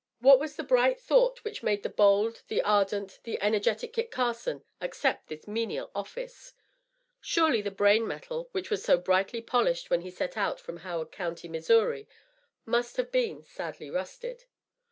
[0.19, 4.63] What was the bright thought which made the bold, the ardent, the energetic Kit Carson
[4.81, 6.53] accept this menial office?
[7.19, 11.11] Surely the brain metal which was so brightly polished when he set out from Howard
[11.11, 12.07] county, Missouri,
[12.65, 14.45] must have been sadly rusted.